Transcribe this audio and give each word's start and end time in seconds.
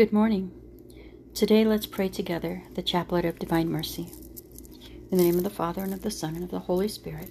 Good 0.00 0.14
morning. 0.14 0.50
Today 1.34 1.62
let's 1.62 1.84
pray 1.84 2.08
together 2.08 2.62
the 2.74 2.82
Chaplet 2.82 3.26
of 3.26 3.38
Divine 3.38 3.68
Mercy. 3.68 4.08
In 5.12 5.18
the 5.18 5.24
name 5.24 5.36
of 5.36 5.44
the 5.44 5.50
Father, 5.50 5.82
and 5.82 5.92
of 5.92 6.00
the 6.00 6.10
Son, 6.10 6.36
and 6.36 6.42
of 6.42 6.50
the 6.50 6.60
Holy 6.60 6.88
Spirit. 6.88 7.28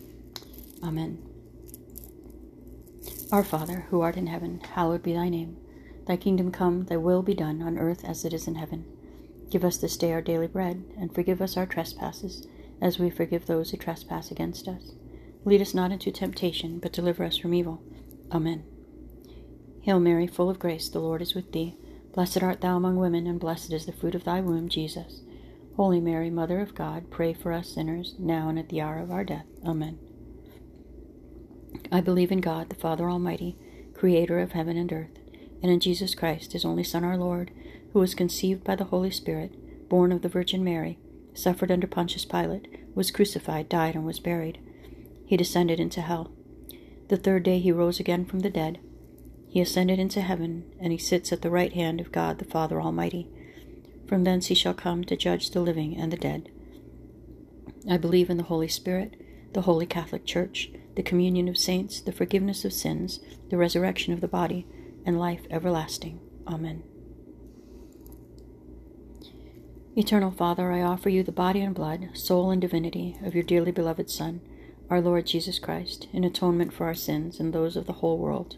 Amen. 0.83 1.17
Our 3.31 3.44
Father, 3.44 3.87
who 3.90 4.01
art 4.01 4.17
in 4.17 4.28
heaven, 4.28 4.62
hallowed 4.76 5.01
be 5.01 5.13
thy 5.13 5.29
name. 5.29 5.58
Thy 6.05 6.15
kingdom 6.15 6.51
come, 6.51 6.85
thy 6.85 6.97
will 6.97 7.24
be 7.24 7.33
done, 7.33 7.63
on 7.63 7.79
earth 7.79 8.05
as 8.05 8.24
it 8.24 8.33
is 8.33 8.47
in 8.47 8.53
heaven. 8.53 8.86
Give 9.49 9.65
us 9.65 9.78
this 9.78 9.97
day 9.97 10.13
our 10.13 10.22
daily 10.22 10.46
bread, 10.46 10.83
and 10.96 11.12
forgive 11.12 11.42
us 11.42 11.58
our 11.58 11.65
trespasses, 11.65 12.46
as 12.79 12.99
we 12.99 13.10
forgive 13.10 13.47
those 13.47 13.72
who 13.72 13.78
trespass 13.78 14.29
against 14.29 14.67
us. 14.67 14.92
Lead 15.44 15.60
us 15.60 15.74
not 15.74 15.92
into 15.92 16.12
temptation, 16.12 16.77
but 16.77 16.94
deliver 16.94 17.23
us 17.23 17.36
from 17.36 17.55
evil. 17.55 17.81
Amen. 18.31 18.63
Hail 19.81 19.99
Mary, 19.99 20.27
full 20.27 20.52
of 20.52 20.59
grace, 20.59 20.88
the 20.88 20.99
Lord 20.99 21.23
is 21.23 21.34
with 21.34 21.52
thee. 21.52 21.76
Blessed 22.19 22.43
art 22.43 22.59
thou 22.59 22.75
among 22.75 22.97
women, 22.97 23.27
and 23.27 23.39
blessed 23.39 23.71
is 23.71 23.85
the 23.85 23.93
fruit 23.93 24.13
of 24.13 24.25
thy 24.25 24.41
womb, 24.41 24.67
Jesus. 24.67 25.21
Holy 25.77 26.01
Mary, 26.01 26.29
Mother 26.29 26.59
of 26.59 26.75
God, 26.75 27.09
pray 27.09 27.31
for 27.31 27.53
us 27.53 27.69
sinners, 27.69 28.15
now 28.19 28.49
and 28.49 28.59
at 28.59 28.67
the 28.67 28.81
hour 28.81 28.99
of 28.99 29.09
our 29.09 29.23
death. 29.23 29.45
Amen. 29.65 29.97
I 31.89 32.01
believe 32.01 32.29
in 32.29 32.41
God, 32.41 32.67
the 32.67 32.75
Father 32.75 33.09
Almighty, 33.09 33.55
creator 33.93 34.41
of 34.41 34.51
heaven 34.51 34.75
and 34.75 34.91
earth, 34.91 35.17
and 35.63 35.71
in 35.71 35.79
Jesus 35.79 36.13
Christ, 36.13 36.51
his 36.51 36.65
only 36.65 36.83
Son, 36.83 37.05
our 37.05 37.15
Lord, 37.15 37.51
who 37.93 37.99
was 37.99 38.13
conceived 38.13 38.65
by 38.65 38.75
the 38.75 38.83
Holy 38.83 39.11
Spirit, 39.11 39.87
born 39.87 40.11
of 40.11 40.21
the 40.21 40.27
Virgin 40.27 40.61
Mary, 40.61 40.99
suffered 41.33 41.71
under 41.71 41.87
Pontius 41.87 42.25
Pilate, 42.25 42.67
was 42.95 43.11
crucified, 43.11 43.70
died, 43.70 43.95
and 43.95 44.05
was 44.05 44.20
buried. 44.20 44.59
He 45.25 45.37
descended 45.37 45.79
into 45.79 46.01
hell. 46.01 46.31
The 47.07 47.15
third 47.15 47.43
day 47.43 47.59
he 47.59 47.71
rose 47.71 47.97
again 47.97 48.25
from 48.25 48.41
the 48.41 48.49
dead. 48.49 48.77
He 49.49 49.62
ascended 49.62 49.98
into 49.98 50.21
heaven, 50.21 50.63
and 50.80 50.91
he 50.91 50.99
sits 50.99 51.34
at 51.34 51.41
the 51.41 51.49
right 51.49 51.73
hand 51.73 51.99
of 51.99 52.12
God 52.12 52.38
the 52.38 52.45
Father 52.45 52.80
Almighty. 52.80 53.27
From 54.07 54.23
thence 54.23 54.46
he 54.46 54.55
shall 54.55 54.76
come 54.76 55.04
to 55.05 55.18
judge 55.18 55.49
the 55.49 55.60
living 55.60 55.98
and 55.98 56.13
the 56.13 56.18
dead. 56.18 56.51
I 57.90 57.98
believe 57.98 58.29
in 58.29 58.38
the 58.38 58.43
Holy 58.43 58.68
Spirit, 58.68 59.20
the 59.54 59.62
Holy 59.62 59.88
Catholic 59.88 60.23
Church, 60.23 60.70
the 60.96 61.01
communion 61.01 61.48
of 61.48 61.57
saints, 61.57 61.99
the 61.99 62.12
forgiveness 62.12 62.63
of 62.63 62.73
sins, 62.73 63.21
the 63.49 63.57
resurrection 63.57 64.14
of 64.14 64.22
the 64.22 64.28
body, 64.28 64.68
and 65.04 65.20
life 65.20 65.42
everlasting. 65.50 66.20
Amen. 66.48 66.84
Eternal 69.95 70.30
Father, 70.30 70.72
I 70.72 70.84
offer 70.84 71.10
you 71.10 71.23
the 71.23 71.32
body 71.32 71.62
and 71.62 71.73
blood, 71.73 72.10
soul 72.14 72.52
and 72.52 72.62
divinity 72.62 73.18
of 73.23 73.34
your 73.34 73.44
dearly 73.44 73.72
beloved 73.72 74.12
Son, 74.12 74.42
our 74.92 75.02
Lord 75.02 75.26
Jesus 75.26 75.58
Christ, 75.58 76.08
in 76.14 76.23
atonement 76.23 76.72
for 76.72 76.86
our 76.86 76.94
sins 76.94 77.40
and 77.40 77.52
those 77.52 77.76
of 77.76 77.88
the 77.88 77.94
whole 77.94 78.20
world 78.20 78.58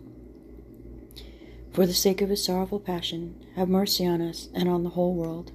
For 1.73 1.85
the 1.85 1.93
sake 1.93 2.21
of 2.21 2.29
his 2.29 2.43
sorrowful 2.43 2.81
passion, 2.81 3.45
have 3.55 3.69
mercy 3.69 4.05
on 4.05 4.21
us 4.21 4.49
and 4.53 4.67
on 4.67 4.83
the 4.83 4.89
whole 4.89 5.15
world. 5.15 5.53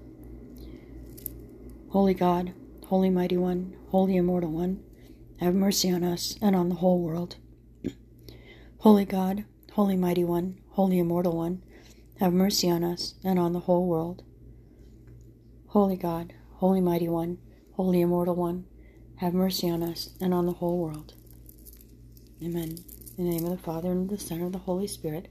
Holy 1.91 2.15
God, 2.15 2.55
Holy 2.87 3.11
Mighty 3.11 3.37
One, 3.37 3.77
Holy 3.89 4.17
Immortal 4.17 4.51
One, 4.51 4.83
have 5.41 5.55
mercy 5.55 5.91
on 5.91 6.03
us 6.03 6.39
and 6.41 6.57
on 6.57 6.71
the 6.71 6.77
whole 6.77 7.03
world. 7.03 7.37
Holy 8.79 9.05
God, 9.05 9.45
Holy 9.73 9.97
Mighty 9.97 10.25
One, 10.25 10.59
Holy 10.71 10.99
Immortal 10.99 11.37
One, 11.37 11.63
have 12.19 12.33
mercy 12.33 12.71
on 12.71 12.83
us 12.83 13.15
and 13.23 13.39
on 13.39 13.53
the 13.53 13.61
whole 13.61 13.87
world. 13.87 14.23
Holy 15.69 15.97
God, 15.97 16.33
Holy 16.55 16.81
Mighty 16.81 17.11
One, 17.11 17.37
Holy 17.73 18.01
Immortal 18.01 18.37
One, 18.37 18.65
have 19.17 19.35
mercy 19.35 19.69
on 19.69 19.83
us 19.83 20.11
and 20.19 20.33
on 20.33 20.47
the 20.47 20.53
whole 20.53 20.79
world. 20.79 21.13
Amen. 22.43 22.79
In 23.19 23.25
the 23.27 23.33
name 23.33 23.45
of 23.45 23.51
the 23.51 23.63
Father, 23.63 23.91
and 23.93 24.11
of 24.11 24.19
the 24.19 24.25
Son, 24.25 24.39
and 24.39 24.47
of 24.47 24.53
the 24.53 24.59
Holy 24.61 24.87
Spirit. 24.87 25.29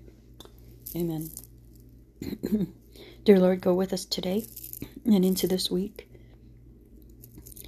Amen. 0.96 1.30
Dear 3.26 3.40
Lord, 3.40 3.62
go 3.62 3.74
with 3.74 3.92
us 3.92 4.06
today 4.06 4.46
and 5.06 5.26
into 5.26 5.48
this 5.48 5.70
week. 5.70 6.10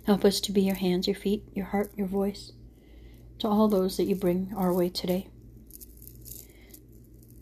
Help 0.05 0.23
us 0.23 0.39
to 0.41 0.51
be 0.53 0.61
your 0.61 0.75
hands, 0.75 1.07
your 1.07 1.15
feet, 1.15 1.43
your 1.53 1.65
heart, 1.65 1.91
your 1.97 2.07
voice 2.07 2.53
to 3.39 3.47
all 3.47 3.67
those 3.67 3.97
that 3.97 4.05
you 4.05 4.15
bring 4.15 4.53
our 4.55 4.73
way 4.73 4.89
today. 4.89 5.27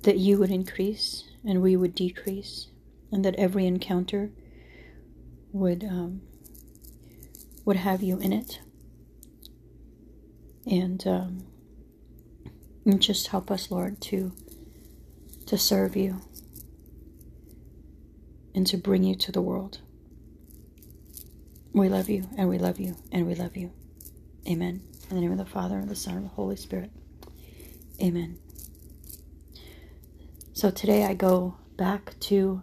That 0.04 0.18
you 0.18 0.40
would 0.40 0.52
increase 0.52 1.26
and 1.46 1.62
we 1.62 1.76
would 1.76 1.94
decrease, 1.94 2.68
and 3.12 3.24
that 3.24 3.36
every 3.36 3.68
encounter 3.68 4.32
would 5.52 5.84
um, 5.84 6.22
would 7.64 7.78
have 7.78 8.02
you 8.02 8.20
in 8.20 8.34
it 8.34 8.62
and, 10.66 11.06
um, 11.06 11.46
and 12.86 13.02
just 13.02 13.28
help 13.28 13.52
us, 13.52 13.70
Lord, 13.70 14.02
to 14.02 14.34
to 15.46 15.58
serve 15.58 15.96
you 15.96 16.22
and 18.54 18.66
to 18.68 18.78
bring 18.78 19.04
you 19.04 19.16
to 19.16 19.32
the 19.32 19.42
world. 19.42 19.80
We 21.74 21.90
love 21.90 22.10
you 22.10 22.30
and 22.38 22.48
we 22.48 22.58
love 22.58 22.80
you 22.80 22.96
and 23.12 23.28
we 23.28 23.36
love 23.36 23.58
you. 23.58 23.72
Amen. 24.48 24.82
In 25.10 25.16
the 25.16 25.22
name 25.22 25.32
of 25.32 25.38
the 25.38 25.46
Father 25.46 25.78
and 25.78 25.90
the 25.90 25.96
Son 25.96 26.16
and 26.16 26.26
the 26.26 26.30
Holy 26.30 26.56
Spirit. 26.56 26.92
Amen. 28.02 28.40
So 30.54 30.72
today 30.72 31.04
I 31.06 31.14
go 31.14 31.58
back 31.78 32.18
to 32.22 32.62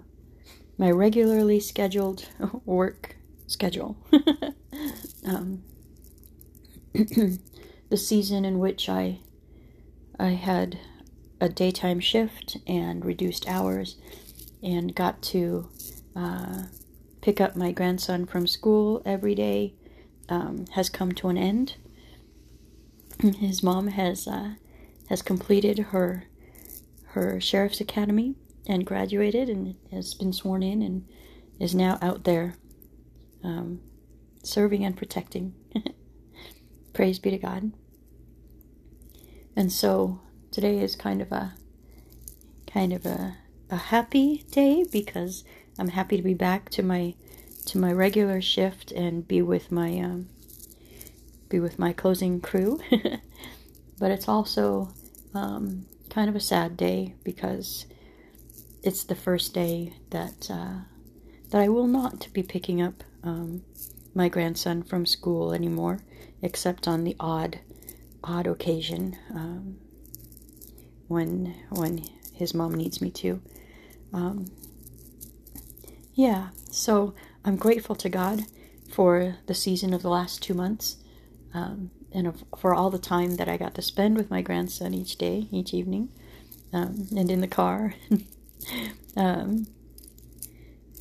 my 0.78 0.90
regularly 0.90 1.61
scheduled 1.61 2.28
work 2.64 3.17
schedule. 3.46 3.96
um, 5.26 5.62
the 6.94 7.96
season 7.96 8.44
in 8.44 8.58
which 8.58 8.88
I 8.88 9.20
I 10.19 10.31
had 10.31 10.78
a 11.43 11.49
daytime 11.49 11.99
shift 11.99 12.56
and 12.69 13.05
reduced 13.05 13.49
hours 13.49 13.97
and 14.62 14.94
got 14.94 15.21
to 15.21 15.69
uh, 16.15 16.62
pick 17.21 17.41
up 17.41 17.56
my 17.56 17.73
grandson 17.73 18.25
from 18.25 18.47
school 18.47 19.03
every 19.05 19.35
day 19.35 19.75
um, 20.29 20.65
has 20.75 20.89
come 20.89 21.11
to 21.11 21.29
an 21.29 21.37
end. 21.37 21.75
His 23.41 23.61
mom 23.61 23.89
has 23.89 24.29
uh, 24.29 24.55
has 25.09 25.21
completed 25.21 25.81
her 25.91 26.29
her 27.06 27.41
sheriff's 27.41 27.81
academy 27.81 28.37
and 28.69 28.87
graduated 28.87 29.49
and 29.49 29.75
has 29.91 30.15
been 30.15 30.33
sworn 30.33 30.62
in 30.62 30.81
and 30.81 31.09
is 31.59 31.75
now 31.75 31.99
out 32.00 32.23
there 32.23 32.55
um, 33.43 33.81
serving 34.45 34.85
and 34.85 34.97
protecting. 34.97 35.55
Praise 36.93 37.19
be 37.19 37.31
to 37.31 37.38
God. 37.38 37.73
And 39.56 39.73
so 39.73 40.21
today 40.52 40.78
is 40.78 40.94
kind 40.94 41.22
of 41.22 41.32
a 41.32 41.54
kind 42.66 42.93
of 42.93 43.04
a, 43.06 43.37
a 43.70 43.76
happy 43.76 44.44
day 44.50 44.84
because 44.93 45.44
I'm 45.78 45.88
happy 45.88 46.16
to 46.16 46.22
be 46.22 46.34
back 46.34 46.69
to 46.70 46.82
my 46.82 47.14
to 47.66 47.78
my 47.78 47.93
regular 47.93 48.40
shift 48.40 48.93
and 48.93 49.26
be 49.26 49.40
with 49.40 49.72
my 49.72 49.99
um, 49.99 50.28
be 51.49 51.59
with 51.59 51.78
my 51.78 51.92
closing 51.92 52.40
crew. 52.40 52.80
but 53.99 54.11
it's 54.11 54.28
also 54.28 54.92
um, 55.35 55.87
kind 56.11 56.28
of 56.28 56.37
a 56.37 56.40
sad 56.40 56.76
day 56.76 57.14
because 57.25 57.87
it's 58.82 59.04
the 59.04 59.14
first 59.14 59.54
day 59.54 59.94
that 60.11 60.50
uh, 60.50 60.80
that 61.50 61.61
I 61.61 61.68
will 61.68 61.87
not 61.87 62.28
be 62.32 62.42
picking 62.42 62.82
up 62.82 63.02
um, 63.23 63.62
my 64.14 64.28
grandson 64.28 64.82
from 64.82 65.06
school 65.06 65.52
anymore, 65.52 66.00
except 66.42 66.87
on 66.87 67.04
the 67.04 67.16
odd 67.18 67.61
odd 68.23 68.47
occasion 68.47 69.16
um, 69.35 69.78
when 71.12 71.54
when 71.71 72.04
his 72.33 72.54
mom 72.54 72.75
needs 72.75 73.00
me 73.00 73.11
to. 73.11 73.40
Um, 74.12 74.47
yeah, 76.14 76.49
so 76.71 77.14
I'm 77.45 77.57
grateful 77.57 77.95
to 77.97 78.09
God 78.09 78.42
for 78.90 79.37
the 79.47 79.54
season 79.54 79.95
of 79.95 80.02
the 80.02 80.11
last 80.11 80.42
two 80.42 80.54
months 80.54 80.97
um, 81.54 81.90
and 82.12 82.45
for 82.59 82.75
all 82.75 82.90
the 82.90 82.99
time 82.99 83.37
that 83.37 83.49
I 83.49 83.57
got 83.57 83.75
to 83.76 83.83
spend 83.83 84.16
with 84.16 84.31
my 84.31 84.42
grandson 84.42 84.92
each 84.92 85.16
day, 85.16 85.49
each 85.50 85.73
evening, 85.73 86.11
um, 86.73 87.09
and 87.16 87.31
in 87.31 87.40
the 87.40 87.49
car. 87.49 87.95
um, 89.16 89.66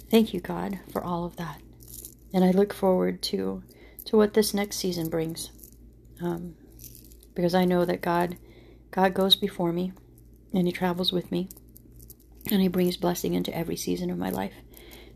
thank 0.10 0.34
you, 0.34 0.40
God, 0.40 0.80
for 0.92 1.04
all 1.04 1.26
of 1.26 1.36
that. 1.38 1.62
And 2.34 2.46
I 2.46 2.52
look 2.52 2.74
forward 2.74 3.22
to 3.24 3.64
to 4.06 4.18
what 4.18 4.34
this 4.34 4.54
next 4.54 4.78
season 4.78 5.10
brings. 5.10 5.52
Um, 6.22 6.56
because 7.36 7.56
I 7.56 7.66
know 7.66 7.86
that 7.86 8.02
God 8.02 8.38
God 8.92 9.14
goes 9.14 9.36
before 9.36 9.72
me 9.72 9.94
and 10.54 10.68
he 10.68 10.74
travels 10.74 11.12
with 11.12 11.32
me 11.32 11.50
and 12.50 12.62
he 12.62 12.68
brings 12.68 12.98
blessing 12.98 13.34
into 13.34 13.56
every 13.56 13.76
season 13.76 14.10
of 14.10 14.18
my 14.18 14.30
life. 14.30 14.54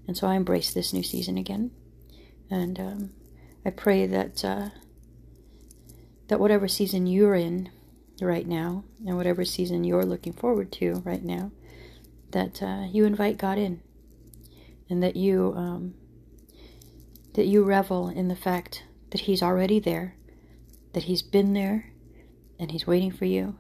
And 0.08 0.16
so 0.16 0.28
I 0.28 0.36
embrace 0.36 0.74
this 0.74 0.94
new 0.94 1.04
season 1.04 1.38
again. 1.38 1.72
And 2.50 2.80
um, 2.80 3.10
I 3.66 3.72
pray 3.72 4.06
that 4.06 4.46
uh, 4.46 4.70
that 6.28 6.40
whatever 6.40 6.68
season 6.68 7.08
you're 7.08 7.36
in 7.36 7.70
right 8.22 8.48
now, 8.48 8.84
and 9.06 9.18
whatever 9.18 9.44
season 9.44 9.84
you're 9.84 10.06
looking 10.06 10.34
forward 10.34 10.72
to 10.74 11.02
right 11.06 11.24
now, 11.24 11.52
that 12.32 12.62
uh, 12.62 12.86
you 12.92 13.06
invite 13.06 13.38
God 13.38 13.58
in, 13.58 13.82
and 14.90 15.02
that 15.02 15.16
you 15.16 15.54
um, 15.56 15.96
that 17.34 17.48
you 17.48 17.64
revel 17.64 18.10
in 18.10 18.28
the 18.28 18.36
fact 18.36 18.84
that 19.10 19.22
He's 19.22 19.42
already 19.42 19.80
there, 19.80 20.16
that 20.94 21.04
He's 21.04 21.24
been 21.24 21.54
there, 21.54 21.92
and 22.60 22.72
He's 22.72 22.86
waiting 22.86 23.12
for 23.12 23.26
you, 23.26 23.58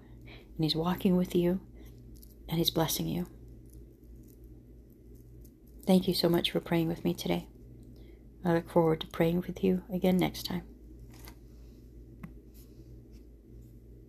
and 0.55 0.63
He's 0.63 0.75
walking 0.75 1.15
with 1.15 1.35
you, 1.35 1.59
and 2.47 2.57
He's 2.57 2.69
blessing 2.69 3.07
you. 3.07 3.27
Thank 5.85 6.07
you 6.07 6.13
so 6.13 6.29
much 6.29 6.51
for 6.51 6.59
praying 6.59 6.87
with 6.87 7.03
me 7.03 7.13
today. 7.13 7.47
I 8.43 8.53
look 8.53 8.69
forward 8.69 9.01
to 9.01 9.07
praying 9.07 9.41
with 9.47 9.63
you 9.63 9.83
again 9.91 10.17
next 10.17 10.43
time. 10.43 10.63